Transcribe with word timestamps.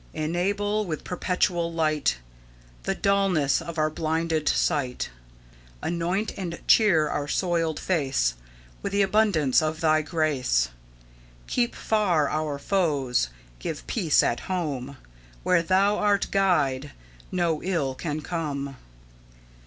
"Enable 0.15 0.83
with 0.87 1.03
perpetual 1.03 1.71
light 1.71 2.17
The 2.85 2.95
dulness 2.95 3.61
of 3.61 3.77
our 3.77 3.91
blinded 3.91 4.49
sight; 4.49 5.11
Anoint 5.83 6.35
and 6.39 6.59
cheer 6.67 7.07
our 7.07 7.27
soiled 7.27 7.79
face 7.79 8.33
With 8.81 8.93
the 8.93 9.03
abundance 9.03 9.61
of 9.61 9.79
Thy 9.79 10.01
grace; 10.01 10.69
Keep 11.45 11.75
far 11.75 12.27
our 12.31 12.57
foes; 12.57 13.29
give 13.59 13.85
peace 13.85 14.23
at 14.23 14.39
home; 14.49 14.97
Where 15.43 15.61
Thou 15.61 15.99
art 15.99 16.29
Guide, 16.31 16.93
no 17.31 17.61
ill 17.61 17.93
can 17.93 18.21
come." 18.21 18.77